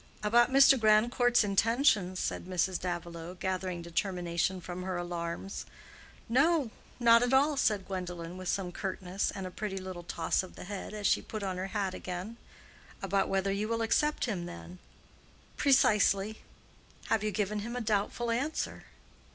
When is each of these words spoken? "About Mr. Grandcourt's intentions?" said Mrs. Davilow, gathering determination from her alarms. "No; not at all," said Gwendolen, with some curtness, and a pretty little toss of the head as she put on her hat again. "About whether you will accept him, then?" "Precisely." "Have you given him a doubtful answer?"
"About 0.23 0.49
Mr. 0.49 0.79
Grandcourt's 0.79 1.43
intentions?" 1.43 2.19
said 2.19 2.45
Mrs. 2.45 2.79
Davilow, 2.79 3.35
gathering 3.35 3.83
determination 3.83 4.59
from 4.59 4.81
her 4.81 4.97
alarms. 4.97 5.67
"No; 6.27 6.71
not 6.99 7.21
at 7.21 7.33
all," 7.35 7.55
said 7.55 7.85
Gwendolen, 7.85 8.35
with 8.35 8.47
some 8.47 8.71
curtness, 8.71 9.29
and 9.29 9.45
a 9.45 9.51
pretty 9.51 9.77
little 9.77 10.01
toss 10.01 10.41
of 10.41 10.55
the 10.55 10.63
head 10.63 10.95
as 10.95 11.05
she 11.05 11.21
put 11.21 11.43
on 11.43 11.57
her 11.57 11.67
hat 11.67 11.93
again. 11.93 12.37
"About 12.99 13.29
whether 13.29 13.51
you 13.51 13.67
will 13.67 13.83
accept 13.83 14.25
him, 14.25 14.47
then?" 14.47 14.79
"Precisely." 15.55 16.41
"Have 17.09 17.23
you 17.23 17.29
given 17.29 17.59
him 17.59 17.75
a 17.75 17.79
doubtful 17.81 18.31
answer?" 18.31 18.85